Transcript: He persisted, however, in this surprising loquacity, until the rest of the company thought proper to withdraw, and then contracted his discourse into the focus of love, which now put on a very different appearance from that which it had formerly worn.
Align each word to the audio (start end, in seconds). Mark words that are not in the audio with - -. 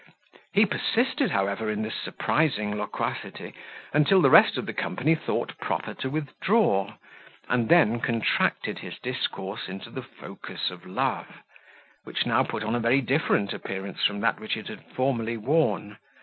He 0.51 0.65
persisted, 0.65 1.29
however, 1.29 1.69
in 1.69 1.83
this 1.83 1.93
surprising 1.93 2.75
loquacity, 2.75 3.53
until 3.93 4.19
the 4.19 4.31
rest 4.31 4.57
of 4.57 4.65
the 4.65 4.73
company 4.73 5.13
thought 5.13 5.55
proper 5.59 5.93
to 5.93 6.09
withdraw, 6.09 6.95
and 7.47 7.69
then 7.69 7.99
contracted 7.99 8.79
his 8.79 8.97
discourse 8.97 9.67
into 9.67 9.91
the 9.91 10.01
focus 10.01 10.71
of 10.71 10.87
love, 10.87 11.43
which 12.03 12.25
now 12.25 12.41
put 12.41 12.63
on 12.63 12.73
a 12.73 12.79
very 12.79 13.01
different 13.01 13.53
appearance 13.53 14.01
from 14.03 14.21
that 14.21 14.39
which 14.39 14.57
it 14.57 14.69
had 14.69 14.83
formerly 14.95 15.37
worn. 15.37 15.97